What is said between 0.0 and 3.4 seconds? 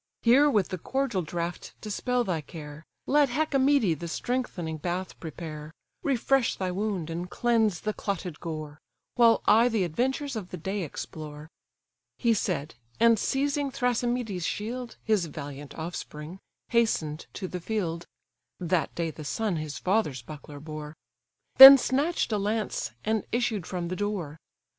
Here with the cordial draught dispel thy care, Let